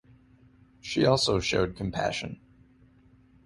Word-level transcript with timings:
She 0.79 1.05
also 1.05 1.39
showed 1.39 1.75
compassion. 1.75 2.39